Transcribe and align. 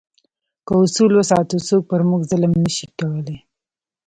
که 0.65 0.73
اصول 0.83 1.11
وساتو، 1.19 1.57
څوک 1.67 1.83
پر 1.89 2.01
موږ 2.09 2.21
ظلم 2.31 2.53
نه 2.63 2.71
شي 2.75 2.85
کولای. 2.99 3.37